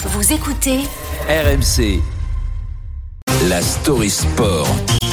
Vous 0.00 0.32
écoutez 0.32 0.78
RMC. 1.28 2.00
La 3.48 3.60
story 3.60 4.08
sport. 4.08 4.68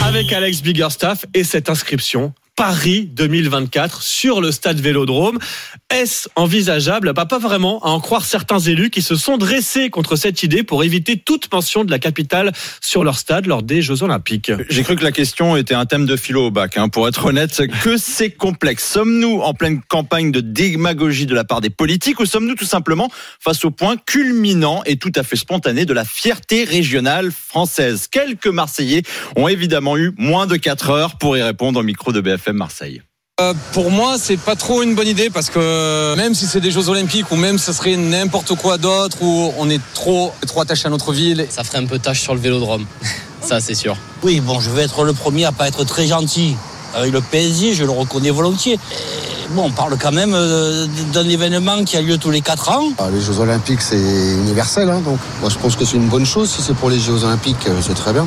avec 0.05 0.31
Alex 0.31 0.61
Biggerstaff 0.61 1.25
et 1.33 1.43
cette 1.43 1.71
inscription 1.71 2.33
Paris 2.55 3.09
2024 3.11 4.03
sur 4.03 4.41
le 4.41 4.51
stade 4.51 4.79
Vélodrome. 4.79 5.39
Est-ce 5.95 6.27
envisageable? 6.35 7.13
Bah, 7.13 7.25
Pas 7.25 7.39
vraiment, 7.39 7.79
à 7.81 7.87
en 7.87 8.01
croire 8.01 8.25
certains 8.25 8.59
élus 8.59 8.89
qui 8.89 9.01
se 9.01 9.15
sont 9.15 9.37
dressés 9.37 9.89
contre 9.89 10.17
cette 10.17 10.43
idée 10.43 10.61
pour 10.61 10.83
éviter 10.83 11.17
toute 11.17 11.49
mention 11.53 11.85
de 11.85 11.91
la 11.91 11.99
capitale 11.99 12.51
sur 12.81 13.05
leur 13.05 13.17
stade 13.17 13.45
lors 13.45 13.63
des 13.63 13.81
Jeux 13.81 14.03
Olympiques. 14.03 14.51
J'ai 14.69 14.83
cru 14.83 14.97
que 14.97 15.05
la 15.05 15.13
question 15.13 15.55
était 15.55 15.73
un 15.73 15.85
thème 15.85 16.05
de 16.05 16.17
philo 16.17 16.47
au 16.47 16.51
bac. 16.51 16.75
hein. 16.77 16.89
Pour 16.89 17.07
être 17.07 17.23
honnête, 17.27 17.61
que 17.81 17.95
c'est 17.95 18.29
complexe. 18.29 18.83
Sommes-nous 18.91 19.39
en 19.39 19.53
pleine 19.53 19.79
campagne 19.87 20.33
de 20.33 20.41
démagogie 20.41 21.27
de 21.27 21.33
la 21.33 21.45
part 21.45 21.61
des 21.61 21.69
politiques 21.69 22.19
ou 22.19 22.25
sommes-nous 22.25 22.55
tout 22.55 22.65
simplement 22.65 23.09
face 23.39 23.63
au 23.63 23.71
point 23.71 23.95
culminant 23.95 24.83
et 24.85 24.97
tout 24.97 25.13
à 25.15 25.23
fait 25.23 25.37
spontané 25.37 25.85
de 25.85 25.93
la 25.93 26.03
fierté 26.03 26.65
régionale 26.65 27.31
française? 27.31 28.07
Quelques 28.11 28.47
Marseillais 28.47 29.03
ont 29.37 29.47
évidemment 29.47 29.95
eu 29.95 30.11
moins 30.17 30.45
de 30.45 30.57
4 30.57 30.89
heures 30.89 31.17
pour 31.17 31.37
y 31.37 31.41
répondre 31.41 31.79
au 31.79 31.83
micro 31.83 32.11
de 32.11 32.19
BFM 32.19 32.57
Marseille. 32.57 33.01
Euh, 33.41 33.53
pour 33.73 33.91
moi, 33.91 34.15
c'est 34.17 34.37
pas 34.37 34.55
trop 34.55 34.81
une 34.81 34.95
bonne 34.95 35.09
idée 35.09 35.29
parce 35.29 35.49
que 35.49 36.15
même 36.15 36.33
si 36.33 36.45
c'est 36.45 36.61
des 36.61 36.71
Jeux 36.71 36.87
Olympiques 36.87 37.29
ou 37.31 37.35
même 37.35 37.57
ce 37.57 37.73
serait 37.73 37.97
n'importe 37.97 38.55
quoi 38.55 38.77
d'autre 38.77 39.17
où 39.19 39.51
on 39.57 39.69
est 39.69 39.81
trop 39.93 40.31
trop 40.47 40.61
attaché 40.61 40.87
à 40.87 40.89
notre 40.89 41.11
ville, 41.11 41.45
ça 41.49 41.65
ferait 41.65 41.79
un 41.79 41.85
peu 41.85 41.99
tâche 41.99 42.21
sur 42.21 42.33
le 42.33 42.39
vélodrome. 42.39 42.85
Ça, 43.41 43.59
c'est 43.59 43.75
sûr. 43.75 43.97
Oui, 44.23 44.39
bon, 44.39 44.61
je 44.61 44.69
vais 44.71 44.83
être 44.83 45.03
le 45.03 45.11
premier 45.11 45.43
à 45.43 45.51
pas 45.51 45.67
être 45.67 45.83
très 45.83 46.07
gentil. 46.07 46.55
Avec 46.95 47.11
le 47.11 47.19
PSG, 47.19 47.73
je 47.73 47.83
le 47.83 47.91
reconnais 47.91 48.31
volontiers. 48.31 48.75
Et 48.75 49.53
bon, 49.53 49.65
on 49.65 49.71
parle 49.71 49.97
quand 49.99 50.13
même 50.13 50.33
euh, 50.33 50.87
d'un 51.11 51.27
événement 51.27 51.83
qui 51.83 51.97
a 51.97 52.01
lieu 52.01 52.17
tous 52.17 52.31
les 52.31 52.41
4 52.41 52.69
ans. 52.71 52.85
Ah, 52.97 53.09
Les 53.13 53.19
Jeux 53.21 53.39
Olympiques, 53.41 53.81
c'est 53.81 53.99
universel. 53.99 54.89
hein, 54.89 55.01
donc, 55.01 55.19
moi, 55.41 55.49
je 55.49 55.57
pense 55.59 55.75
que 55.75 55.83
c'est 55.83 55.97
une 55.97 56.07
bonne 56.07 56.25
chose. 56.25 56.49
Si 56.49 56.61
c'est 56.61 56.73
pour 56.73 56.89
les 56.89 56.99
Jeux 56.99 57.23
Olympiques, 57.25 57.67
euh, 57.67 57.81
c'est 57.85 57.93
très 57.95 58.13
bien. 58.13 58.25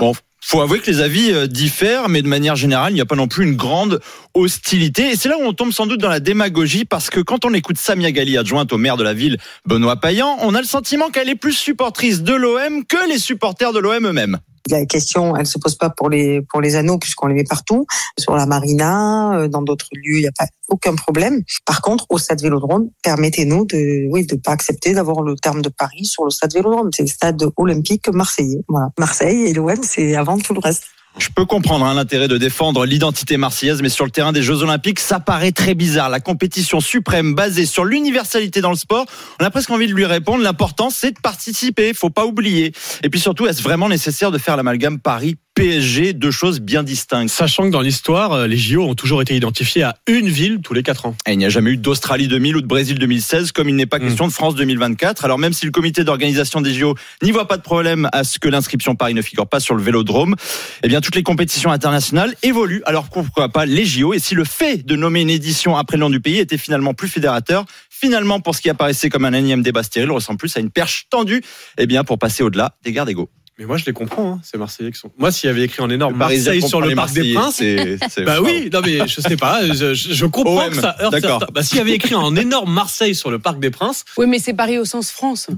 Bon, 0.00 0.12
faut 0.44 0.60
avouer 0.60 0.80
que 0.80 0.90
les 0.90 1.00
avis 1.00 1.30
euh, 1.32 1.46
diffèrent, 1.46 2.08
mais 2.08 2.20
de 2.20 2.28
manière 2.28 2.56
générale, 2.56 2.92
il 2.92 2.96
n'y 2.96 3.00
a 3.00 3.06
pas 3.06 3.14
non 3.14 3.28
plus 3.28 3.44
une 3.44 3.56
grande 3.56 4.00
hostilité. 4.34 5.10
Et 5.10 5.16
c'est 5.16 5.28
là 5.28 5.38
où 5.38 5.42
on 5.42 5.52
tombe 5.52 5.72
sans 5.72 5.86
doute 5.86 6.00
dans 6.00 6.08
la 6.08 6.20
démagogie, 6.20 6.84
parce 6.84 7.10
que 7.10 7.20
quand 7.20 7.44
on 7.44 7.54
écoute 7.54 7.78
Samia 7.78 8.10
Gali, 8.10 8.36
adjointe 8.36 8.72
au 8.72 8.78
maire 8.78 8.96
de 8.96 9.04
la 9.04 9.14
ville, 9.14 9.38
Benoît 9.66 9.96
Payan, 9.96 10.36
on 10.40 10.54
a 10.54 10.60
le 10.60 10.66
sentiment 10.66 11.10
qu'elle 11.10 11.28
est 11.28 11.36
plus 11.36 11.52
supportrice 11.52 12.22
de 12.22 12.34
l'OM 12.34 12.84
que 12.84 13.08
les 13.08 13.18
supporters 13.18 13.72
de 13.72 13.78
l'OM 13.78 14.06
eux-mêmes. 14.06 14.38
La 14.70 14.86
question, 14.86 15.36
elle 15.36 15.46
se 15.46 15.58
pose 15.58 15.74
pas 15.74 15.90
pour 15.90 16.08
les 16.08 16.42
pour 16.42 16.60
les 16.60 16.76
anneaux 16.76 16.98
puisqu'on 16.98 17.26
les 17.26 17.34
met 17.34 17.44
partout, 17.44 17.86
sur 18.18 18.36
la 18.36 18.46
marina, 18.46 19.36
euh, 19.36 19.48
dans 19.48 19.62
d'autres 19.62 19.88
lieux, 19.92 20.18
il 20.18 20.22
n'y 20.22 20.28
a 20.28 20.32
pas 20.36 20.46
aucun 20.68 20.94
problème. 20.94 21.42
Par 21.66 21.80
contre, 21.82 22.06
au 22.08 22.18
stade 22.18 22.40
Vélodrome, 22.40 22.88
permettez-nous 23.02 23.66
de 23.66 24.08
oui 24.10 24.24
de 24.24 24.36
pas 24.36 24.52
accepter 24.52 24.94
d'avoir 24.94 25.22
le 25.22 25.34
terme 25.36 25.62
de 25.62 25.68
Paris 25.68 26.04
sur 26.04 26.24
le 26.24 26.30
stade 26.30 26.52
Vélodrome. 26.54 26.90
C'est 26.94 27.02
le 27.02 27.08
stade 27.08 27.42
olympique 27.56 28.08
marseillais. 28.08 28.62
Voilà, 28.68 28.90
Marseille 28.98 29.46
et 29.46 29.52
l'OM, 29.52 29.82
c'est 29.82 30.14
avant 30.14 30.38
tout 30.38 30.54
le 30.54 30.60
reste. 30.60 30.84
Je 31.18 31.28
peux 31.28 31.44
comprendre 31.44 31.84
hein, 31.84 31.94
l'intérêt 31.94 32.26
de 32.26 32.38
défendre 32.38 32.86
l'identité 32.86 33.36
marseillaise, 33.36 33.82
mais 33.82 33.90
sur 33.90 34.04
le 34.04 34.10
terrain 34.10 34.32
des 34.32 34.42
Jeux 34.42 34.62
Olympiques, 34.62 34.98
ça 34.98 35.20
paraît 35.20 35.52
très 35.52 35.74
bizarre. 35.74 36.08
La 36.08 36.20
compétition 36.20 36.80
suprême 36.80 37.34
basée 37.34 37.66
sur 37.66 37.84
l'universalité 37.84 38.60
dans 38.60 38.70
le 38.70 38.76
sport, 38.76 39.04
on 39.38 39.44
a 39.44 39.50
presque 39.50 39.70
envie 39.70 39.86
de 39.86 39.92
lui 39.92 40.06
répondre. 40.06 40.42
L'important, 40.42 40.88
c'est 40.90 41.12
de 41.12 41.20
participer, 41.20 41.92
faut 41.92 42.10
pas 42.10 42.24
oublier. 42.24 42.72
Et 43.02 43.10
puis 43.10 43.20
surtout, 43.20 43.46
est-ce 43.46 43.62
vraiment 43.62 43.88
nécessaire 43.88 44.30
de 44.30 44.38
faire 44.38 44.56
l'amalgame 44.56 45.00
Paris 45.00 45.36
PSG, 45.54 46.14
deux 46.14 46.30
choses 46.30 46.60
bien 46.60 46.82
distinctes. 46.82 47.30
Sachant 47.30 47.64
que 47.64 47.68
dans 47.70 47.82
l'histoire, 47.82 48.32
euh, 48.32 48.46
les 48.46 48.56
JO 48.56 48.84
ont 48.84 48.94
toujours 48.94 49.20
été 49.20 49.36
identifiés 49.36 49.82
à 49.82 49.96
une 50.06 50.28
ville 50.28 50.60
tous 50.62 50.72
les 50.72 50.82
quatre 50.82 51.04
ans. 51.04 51.14
Et 51.26 51.32
il 51.32 51.38
n'y 51.38 51.44
a 51.44 51.50
jamais 51.50 51.72
eu 51.72 51.76
d'Australie 51.76 52.26
2000 52.26 52.56
ou 52.56 52.60
de 52.62 52.66
Brésil 52.66 52.98
2016, 52.98 53.52
comme 53.52 53.68
il 53.68 53.76
n'est 53.76 53.84
pas 53.86 53.98
Mm. 53.98 54.02
question 54.08 54.26
de 54.26 54.32
France 54.32 54.54
2024. 54.54 55.24
Alors 55.26 55.38
même 55.38 55.52
si 55.52 55.66
le 55.66 55.70
comité 55.70 56.04
d'organisation 56.04 56.62
des 56.62 56.72
JO 56.72 56.94
n'y 57.22 57.32
voit 57.32 57.46
pas 57.46 57.58
de 57.58 57.62
problème 57.62 58.08
à 58.12 58.24
ce 58.24 58.38
que 58.38 58.48
l'inscription 58.48 58.96
Paris 58.96 59.12
ne 59.12 59.20
figure 59.20 59.46
pas 59.46 59.60
sur 59.60 59.74
le 59.74 59.82
Vélodrome, 59.82 60.36
eh 60.82 60.88
bien 60.88 61.02
toutes 61.02 61.16
les 61.16 61.22
compétitions 61.22 61.70
internationales 61.70 62.34
évoluent. 62.42 62.82
Alors 62.86 63.08
pourquoi 63.10 63.50
pas 63.50 63.66
les 63.66 63.84
JO 63.84 64.14
Et 64.14 64.18
si 64.18 64.34
le 64.34 64.44
fait 64.44 64.86
de 64.86 64.96
nommer 64.96 65.20
une 65.20 65.30
édition 65.30 65.76
après 65.76 65.98
le 65.98 66.00
nom 66.00 66.10
du 66.10 66.20
pays 66.20 66.38
était 66.38 66.56
finalement 66.58 66.94
plus 66.94 67.08
fédérateur, 67.08 67.66
finalement 67.90 68.40
pour 68.40 68.54
ce 68.54 68.62
qui 68.62 68.70
apparaissait 68.70 69.10
comme 69.10 69.26
un 69.26 69.32
énième 69.34 69.62
débat 69.62 69.82
stérile, 69.82 70.10
ressemble 70.12 70.38
plus 70.38 70.56
à 70.56 70.60
une 70.60 70.70
perche 70.70 71.08
tendue, 71.10 71.42
eh 71.76 71.86
bien 71.86 72.04
pour 72.04 72.18
passer 72.18 72.42
au-delà 72.42 72.74
des 72.82 72.92
guerres 72.92 73.06
d'ego. 73.06 73.28
Mais 73.58 73.66
moi, 73.66 73.76
je 73.76 73.84
les 73.84 73.92
comprends, 73.92 74.32
hein, 74.34 74.40
ces 74.42 74.56
Marseillais 74.56 74.90
qui 74.92 74.98
sont. 74.98 75.10
Moi, 75.18 75.30
s'il 75.30 75.46
y 75.48 75.50
avait 75.50 75.62
écrit 75.62 75.82
en 75.82 75.90
énorme 75.90 76.16
Marseille 76.16 76.62
sur 76.62 76.80
le 76.80 76.94
Parc 76.94 77.12
des 77.12 77.34
Princes, 77.34 77.56
c'est- 77.56 77.98
c'est- 78.10 78.22
Bah 78.22 78.40
oui, 78.40 78.70
non 78.72 78.80
mais 78.84 79.06
je 79.06 79.20
sais 79.20 79.36
pas, 79.36 79.60
je, 79.66 80.24
comprends 80.26 80.64
OM, 80.66 80.70
que 80.70 80.80
ça 80.80 80.96
heurte 81.00 81.20
certains. 81.20 81.46
Bah 81.52 81.62
s'il 81.62 81.76
y 81.78 81.80
avait 81.80 81.92
écrit 81.92 82.14
en 82.14 82.34
énorme 82.34 82.72
Marseille 82.72 83.14
sur 83.14 83.30
le 83.30 83.38
Parc 83.38 83.60
des 83.60 83.70
Princes, 83.70 84.04
Oui, 84.16 84.26
mais 84.26 84.38
c'est 84.38 84.54
Paris 84.54 84.78
au 84.78 84.84
sens 84.86 85.10
France. 85.10 85.48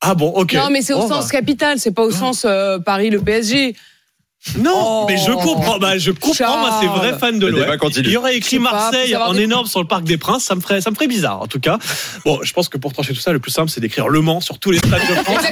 ah 0.00 0.14
bon, 0.14 0.28
ok. 0.30 0.54
Non, 0.54 0.68
mais 0.70 0.82
c'est 0.82 0.94
au 0.94 1.06
sens 1.06 1.26
bah. 1.26 1.30
capital, 1.30 1.78
c'est 1.78 1.92
pas 1.92 2.02
au 2.02 2.10
sens 2.10 2.44
euh, 2.44 2.78
Paris 2.80 3.10
le 3.10 3.20
PSG. 3.20 3.76
Non, 4.56 4.70
Oh. 4.72 5.04
mais 5.08 5.16
je 5.16 5.32
comprends. 5.32 5.78
Bah, 5.80 5.98
je 5.98 6.12
comprends. 6.12 6.58
Moi, 6.58 6.78
c'est 6.80 6.86
vrai 6.86 7.18
fan 7.18 7.40
de 7.40 7.46
Le 7.48 7.64
l'OM. 7.64 7.90
Il 7.96 8.08
y 8.10 8.16
aurait 8.16 8.36
écrit 8.36 8.58
pas, 8.58 8.70
Marseille 8.70 9.16
en 9.16 9.32
des- 9.34 9.42
énorme 9.42 9.66
sur 9.66 9.80
le 9.80 9.88
Parc 9.88 10.04
des 10.04 10.16
Princes. 10.16 10.44
Ça 10.44 10.54
me 10.54 10.60
ferait, 10.60 10.80
ça 10.80 10.90
me 10.90 10.94
ferait 10.94 11.08
bizarre, 11.08 11.42
en 11.42 11.48
tout 11.48 11.58
cas. 11.58 11.76
Bon, 12.24 12.38
je 12.44 12.52
pense 12.52 12.68
que 12.68 12.78
pour 12.78 12.92
trancher 12.92 13.14
tout 13.14 13.20
ça, 13.20 13.32
le 13.32 13.40
plus 13.40 13.50
simple, 13.50 13.68
c'est 13.68 13.80
d'écrire 13.80 14.06
Le 14.08 14.20
Mans 14.20 14.40
sur 14.40 14.60
tous 14.60 14.70
les 14.70 14.78
stades 14.78 14.92
de 14.92 15.14
France. 15.24 15.44